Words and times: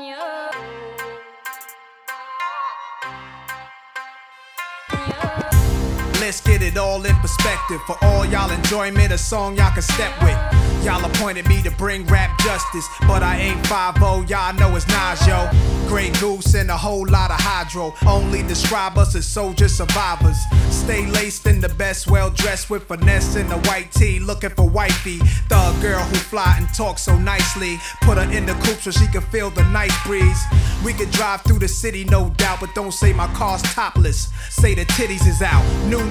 nhớ 0.00 0.39
Let's 6.30 6.40
get 6.42 6.62
it 6.62 6.76
all 6.76 7.04
in 7.04 7.16
perspective. 7.16 7.82
For 7.88 7.96
all 8.02 8.24
y'all 8.24 8.52
enjoyment, 8.52 9.12
a 9.12 9.18
song 9.18 9.56
y'all 9.56 9.72
can 9.72 9.82
step 9.82 10.12
with. 10.22 10.38
Y'all 10.84 11.04
appointed 11.04 11.48
me 11.48 11.60
to 11.60 11.72
bring 11.72 12.06
rap 12.06 12.38
justice, 12.38 12.86
but 13.00 13.20
I 13.20 13.36
ain't 13.36 13.60
5-0. 13.66 14.30
y'all 14.30 14.54
know 14.54 14.76
it's 14.76 14.86
Nas, 14.86 15.26
yo. 15.26 15.50
Grey 15.88 16.10
Goose 16.20 16.54
and 16.54 16.70
a 16.70 16.76
whole 16.76 17.04
lot 17.08 17.32
of 17.32 17.40
hydro. 17.40 17.92
Only 18.06 18.44
describe 18.44 18.96
us 18.96 19.16
as 19.16 19.26
soldier 19.26 19.68
survivors. 19.68 20.38
Stay 20.70 21.04
laced 21.06 21.46
in 21.46 21.60
the 21.60 21.68
best, 21.68 22.06
well 22.06 22.30
dressed 22.30 22.70
with 22.70 22.84
finesse 22.84 23.34
in 23.34 23.48
the 23.48 23.58
white 23.68 23.90
tee, 23.90 24.20
looking 24.20 24.50
for 24.50 24.68
wifey. 24.68 25.18
Thug 25.48 25.82
girl 25.82 25.98
who 25.98 26.14
fly 26.14 26.54
and 26.56 26.72
talk 26.72 26.98
so 27.00 27.18
nicely. 27.18 27.76
Put 28.02 28.18
her 28.18 28.32
in 28.32 28.46
the 28.46 28.54
coupe 28.54 28.80
so 28.80 28.92
she 28.92 29.08
can 29.08 29.22
feel 29.22 29.50
the 29.50 29.64
nice 29.64 29.94
breeze. 30.06 30.40
We 30.84 30.92
could 30.94 31.10
drive 31.10 31.42
through 31.42 31.58
the 31.58 31.68
city, 31.68 32.04
no 32.04 32.30
doubt, 32.30 32.60
but 32.60 32.72
don't 32.76 32.92
say 32.92 33.12
my 33.12 33.26
car's 33.34 33.62
topless. 33.62 34.28
Say 34.48 34.74
the 34.74 34.86
titties 34.86 35.26
is 35.26 35.42
out. 35.42 35.64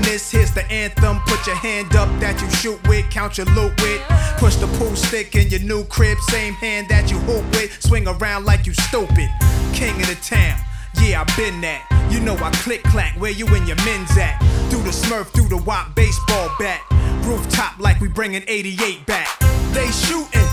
Newness, 0.09 0.31
here's 0.31 0.51
the 0.51 0.65
anthem. 0.71 1.19
Put 1.27 1.45
your 1.45 1.55
hand 1.55 1.95
up 1.95 2.09
that 2.19 2.41
you 2.41 2.49
shoot 2.49 2.79
with, 2.87 3.07
count 3.11 3.37
your 3.37 3.45
loot 3.53 3.79
with. 3.81 4.01
Push 4.37 4.55
the 4.55 4.65
pool 4.79 4.95
stick 4.95 5.35
in 5.35 5.49
your 5.49 5.59
new 5.59 5.83
crib, 5.85 6.17
same 6.29 6.53
hand 6.55 6.87
that 6.89 7.11
you 7.11 7.19
hoop 7.19 7.45
with. 7.51 7.79
Swing 7.81 8.07
around 8.07 8.45
like 8.45 8.65
you 8.65 8.73
stupid. 8.73 9.29
King 9.71 10.01
of 10.01 10.07
the 10.07 10.17
town. 10.23 10.57
Yeah, 10.99 11.21
I 11.21 11.35
been 11.37 11.61
that. 11.61 11.85
You 12.09 12.19
know 12.21 12.35
I 12.37 12.49
click 12.63 12.81
clack 12.83 13.19
where 13.21 13.29
you 13.31 13.45
and 13.53 13.67
your 13.67 13.77
men's 13.85 14.17
at. 14.17 14.39
Through 14.71 14.81
the 14.81 14.89
smurf, 14.89 15.27
through 15.27 15.49
the 15.49 15.61
wop 15.61 15.93
baseball 15.93 16.49
bat. 16.57 16.81
Rooftop 17.21 17.77
like 17.77 17.99
we 17.99 18.07
bringing 18.07 18.43
88 18.47 19.05
back. 19.05 19.27
They 19.73 19.91
shooting. 19.91 20.49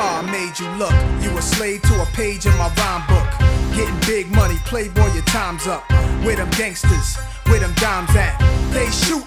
Oh, 0.00 0.20
I 0.20 0.30
made 0.30 0.58
you 0.60 0.68
look. 0.76 0.92
You 1.24 1.36
a 1.38 1.40
slave 1.40 1.80
to 1.82 2.02
a 2.02 2.06
page 2.12 2.44
in 2.44 2.52
my 2.58 2.68
rhyme 2.76 3.06
book. 3.08 3.28
Getting 3.74 3.98
big 4.06 4.30
money, 4.36 4.56
playboy, 4.66 5.12
your 5.14 5.24
time's 5.24 5.66
up. 5.66 5.88
Where 6.24 6.36
them 6.36 6.50
gangsters, 6.50 7.16
where 7.46 7.60
them 7.60 7.72
dimes 7.76 8.14
at? 8.14 8.47
They 8.72 8.90
shooting. 8.90 9.26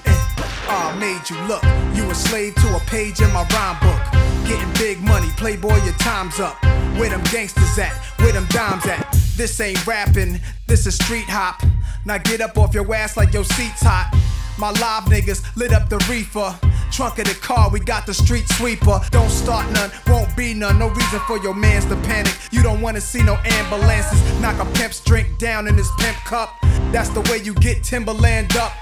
I 0.67 0.95
made 1.00 1.30
you 1.30 1.38
look. 1.47 1.64
You 1.95 2.09
a 2.09 2.16
slave 2.16 2.56
to 2.56 2.75
a 2.75 2.80
page 2.81 3.22
in 3.22 3.31
my 3.34 3.45
rhyme 3.50 3.78
book. 3.81 4.48
Getting 4.48 4.72
big 4.73 5.02
money, 5.02 5.28
playboy, 5.38 5.83
your 5.83 5.94
time's 5.95 6.39
up. 6.39 6.61
Where 6.98 7.09
them 7.09 7.23
gangsters 7.31 7.78
at? 7.78 7.94
Where 8.20 8.31
them 8.31 8.45
dimes 8.50 8.86
at? 8.86 9.11
This 9.36 9.59
ain't 9.59 9.86
rapping, 9.88 10.39
this 10.67 10.86
is 10.86 10.95
street 10.95 11.25
hop. 11.28 11.61
Now 12.06 12.17
get 12.17 12.42
up 12.42 12.58
off 12.58 12.73
your 12.73 12.94
ass 12.94 13.17
like 13.17 13.33
your 13.33 13.44
seat's 13.44 13.81
hot. 13.81 14.14
My 14.58 14.70
live 14.72 15.06
niggas 15.06 15.44
lit 15.55 15.73
up 15.73 15.89
the 15.89 15.98
reefer. 16.09 16.55
Trunk 16.92 17.20
of 17.20 17.26
the 17.26 17.36
car, 17.36 17.70
we 17.70 17.80
got 17.80 18.05
the 18.05 18.14
street 18.14 18.48
sweeper. 18.50 19.00
Don't 19.09 19.30
start 19.30 19.72
none, 19.72 19.89
won't 20.08 20.36
be 20.36 20.53
none. 20.53 20.78
No 20.78 20.89
reason 20.89 21.20
for 21.22 21.38
your 21.38 21.53
mans 21.53 21.86
to 21.86 21.95
panic. 21.98 22.33
You 22.52 22.61
don't 22.61 22.81
wanna 22.81 23.02
see 23.02 23.23
no 23.23 23.36
ambulances. 23.45 24.22
Knock 24.42 24.59
a 24.59 24.66
pimp's 24.78 25.00
drink 25.03 25.38
down 25.38 25.67
in 25.67 25.76
his 25.76 25.89
pimp 25.98 26.17
cup. 26.17 26.53
That's 26.92 27.09
the 27.09 27.22
way 27.22 27.38
you 27.38 27.53
get 27.55 27.83
Timberland 27.83 28.55
up. 28.58 28.73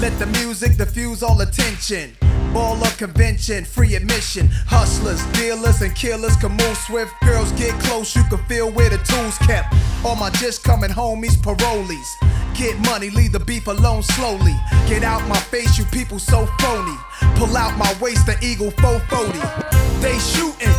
Let 0.00 0.18
the 0.18 0.24
music 0.40 0.78
diffuse 0.78 1.22
all 1.22 1.38
attention. 1.42 2.16
Ball 2.54 2.82
of 2.82 2.96
convention, 2.96 3.66
free 3.66 3.96
admission. 3.96 4.48
Hustlers, 4.66 5.22
dealers, 5.38 5.82
and 5.82 5.94
killers 5.94 6.36
can 6.36 6.52
move 6.52 6.76
swift. 6.78 7.12
Girls 7.22 7.52
get 7.52 7.78
close, 7.82 8.16
you 8.16 8.24
can 8.30 8.38
feel 8.46 8.70
where 8.72 8.88
the 8.88 8.96
tools 8.96 9.36
kept. 9.38 9.74
All 10.02 10.16
my 10.16 10.30
just 10.30 10.64
coming 10.64 10.88
homies, 10.88 11.36
parolees. 11.36 12.08
Get 12.56 12.78
money, 12.86 13.10
leave 13.10 13.32
the 13.32 13.40
beef 13.40 13.66
alone 13.66 14.02
slowly. 14.02 14.56
Get 14.88 15.04
out 15.04 15.20
my 15.28 15.38
face, 15.38 15.76
you 15.76 15.84
people 15.92 16.18
so 16.18 16.46
phony. 16.60 16.96
Pull 17.36 17.54
out 17.54 17.76
my 17.76 17.94
waist, 18.00 18.24
the 18.24 18.38
eagle 18.42 18.70
440. 18.80 19.38
They 20.00 20.18
shooting. 20.18 20.74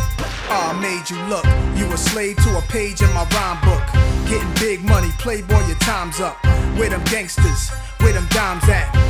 I 0.50 0.76
made 0.82 1.08
you 1.08 1.16
look. 1.30 1.46
You 1.78 1.86
a 1.94 1.96
slave 1.96 2.36
to 2.38 2.58
a 2.58 2.62
page 2.62 3.00
in 3.00 3.12
my 3.14 3.24
rhyme 3.30 3.60
book. 3.62 3.86
Getting 4.28 4.52
big 4.58 4.82
money, 4.82 5.10
playboy, 5.20 5.64
your 5.68 5.78
time's 5.78 6.18
up. 6.18 6.42
Where 6.76 6.90
them 6.90 7.04
gangsters, 7.04 7.70
where 8.00 8.12
them 8.12 8.26
dimes 8.30 8.68
at? 8.68 9.01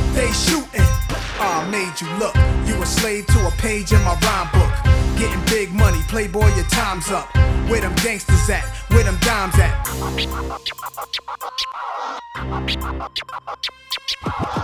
Made 1.73 1.99
you 1.99 2.07
look. 2.19 2.35
You 2.67 2.79
a 2.81 2.85
slave 2.85 3.25
to 3.33 3.47
a 3.47 3.51
page 3.57 3.93
in 3.93 4.01
my 4.03 4.15
rhyme 4.25 4.49
book. 4.53 4.73
Getting 5.17 5.43
big 5.47 5.73
money, 5.73 6.01
playboy, 6.07 6.53
your 6.55 6.65
time's 6.65 7.09
up. 7.09 7.42
Where 7.69 7.81
them 7.81 7.95
gangsters 7.95 8.49
at? 8.49 8.63
Where 8.91 9.03
them 9.03 9.17
dimes 9.21 9.55
at? 9.59 9.73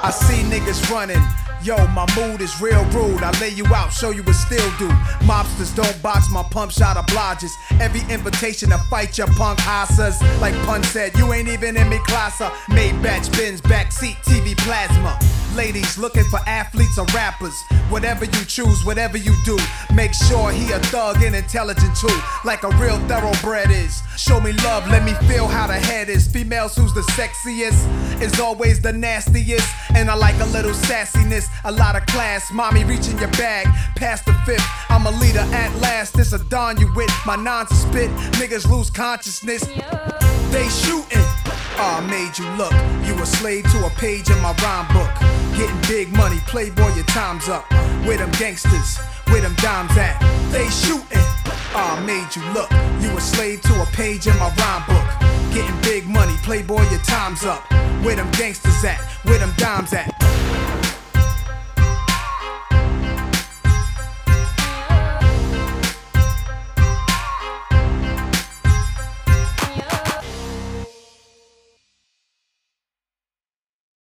I 0.03 0.11
see 0.11 0.43
niggas 0.43 0.89
running. 0.89 1.21
Yo, 1.61 1.75
my 1.87 2.05
mood 2.15 2.39
is 2.39 2.61
real 2.61 2.83
rude. 2.85 3.21
I 3.21 3.37
lay 3.41 3.49
you 3.49 3.65
out, 3.67 3.91
show 3.91 4.11
you 4.11 4.23
what 4.23 4.35
still 4.35 4.71
do. 4.77 4.87
Mobsters 5.27 5.75
don't 5.75 6.01
box 6.01 6.31
my 6.31 6.43
pump 6.43 6.71
shot 6.71 6.95
obliges. 6.95 7.53
Every 7.81 8.01
invitation 8.13 8.69
to 8.69 8.77
fight 8.89 9.17
your 9.17 9.27
punk 9.27 9.59
asses. 9.67 10.21
Like 10.39 10.55
Pun 10.65 10.83
said, 10.83 11.17
you 11.17 11.33
ain't 11.33 11.49
even 11.49 11.75
in 11.75 11.89
me 11.89 11.97
classa. 12.07 12.49
Maybach 12.69 13.29
Benz, 13.37 13.59
backseat 13.61 14.15
TV 14.23 14.57
plasma. 14.57 15.19
Ladies 15.55 15.97
looking 15.97 16.23
for 16.25 16.39
athletes 16.47 16.97
or 16.97 17.05
rappers. 17.13 17.55
Whatever 17.89 18.23
you 18.23 18.45
choose, 18.45 18.85
whatever 18.85 19.17
you 19.17 19.35
do, 19.43 19.57
make 19.93 20.13
sure 20.13 20.51
he 20.51 20.71
a 20.71 20.79
thug 20.93 21.21
and 21.21 21.35
intelligent 21.35 21.95
too. 21.97 22.17
Like 22.45 22.63
a 22.63 22.69
real 22.79 22.97
thoroughbred 23.07 23.69
is. 23.69 24.01
Show 24.17 24.39
me 24.39 24.53
love, 24.63 24.87
let 24.87 25.03
me 25.03 25.13
feel 25.27 25.47
how 25.47 25.67
the 25.67 25.73
head 25.73 26.09
is. 26.09 26.27
Females 26.27 26.75
who's 26.75 26.93
the 26.93 27.01
sexiest 27.01 28.21
is 28.21 28.39
always 28.39 28.81
the 28.81 28.93
nastiest. 28.93 29.67
And 29.93 30.09
I 30.09 30.15
like 30.15 30.39
a 30.39 30.45
little 30.45 30.71
sassiness, 30.71 31.47
a 31.65 31.71
lot 31.71 31.95
of 31.95 32.05
class. 32.07 32.51
Mommy 32.51 32.83
reaching 32.85 33.17
your 33.19 33.31
bag, 33.31 33.67
past 33.95 34.25
the 34.25 34.33
fifth. 34.45 34.65
I'm 34.89 35.05
a 35.05 35.11
leader 35.11 35.45
at 35.53 35.75
last. 35.81 36.15
This 36.15 36.33
a 36.33 36.39
dawn 36.49 36.79
you 36.79 36.91
with. 36.95 37.11
My 37.25 37.35
nonsense 37.35 37.81
spit, 37.81 38.09
niggas 38.39 38.69
lose 38.69 38.89
consciousness. 38.89 39.65
They 40.51 40.67
shooting. 40.69 41.25
Oh, 41.81 42.01
I 42.01 42.07
made 42.09 42.37
you 42.37 42.49
look. 42.57 42.73
You 43.07 43.21
a 43.21 43.25
slave 43.25 43.63
to 43.71 43.85
a 43.85 43.89
page 43.91 44.29
in 44.29 44.39
my 44.39 44.53
rhyme 44.63 44.87
book. 44.93 45.11
Getting 45.57 45.81
big 45.87 46.09
money, 46.15 46.39
playboy, 46.47 46.93
your 46.95 47.05
time's 47.05 47.47
up. 47.47 47.69
Where 48.05 48.17
them 48.17 48.31
gangsters, 48.31 48.97
where 49.27 49.41
them 49.41 49.55
dimes 49.55 49.95
at? 49.97 50.19
They 50.51 50.69
shooting. 50.69 51.18
I 51.75 51.99
made 52.05 52.35
you 52.35 52.43
look. 52.53 52.71
You 53.01 53.15
a 53.17 53.21
slave 53.21 53.61
to 53.61 53.81
a 53.81 53.85
page 53.87 54.27
in 54.27 54.37
my 54.37 54.53
rhyme 54.55 54.83
book. 54.87 55.53
Getting 55.53 55.79
big 55.81 56.07
money, 56.07 56.35
playboy, 56.43 56.81
your 56.89 56.99
time's 57.01 57.43
up. 57.43 57.61
Where 58.03 58.15
them 58.15 58.29
gangsters 58.31 58.83
at? 58.83 58.99
Where 59.23 59.39
them 59.39 59.53
dimes 59.57 59.93
at? 59.93 60.09